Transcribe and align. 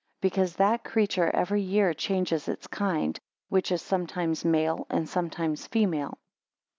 Because 0.19 0.55
that 0.55 0.83
creature 0.83 1.29
every 1.29 1.61
year 1.61 1.93
changes 1.93 2.47
its 2.47 2.65
kind, 2.65 3.19
which 3.49 3.71
is 3.71 3.83
sometimes 3.83 4.43
male 4.43 4.87
and 4.89 5.07
sometimes 5.07 5.67
female. 5.67 6.17